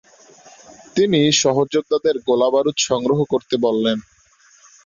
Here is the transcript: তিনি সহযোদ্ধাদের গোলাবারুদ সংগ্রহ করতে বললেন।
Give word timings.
তিনি 0.95 1.19
সহযোদ্ধাদের 1.43 2.15
গোলাবারুদ 2.27 2.77
সংগ্রহ 2.89 3.19
করতে 3.23 3.55
বললেন। 3.57 3.97